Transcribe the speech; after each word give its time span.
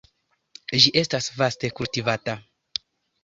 Ĝi 0.85 0.91
estas 1.01 1.29
vaste 1.41 1.71
kultivata. 1.81 2.37